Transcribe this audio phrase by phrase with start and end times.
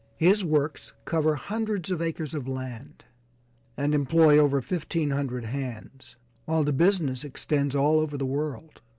[0.17, 3.05] His works cover hundreds of acres of land,
[3.77, 8.81] and employ over fifteen hundred hands, while the business extends all over the world.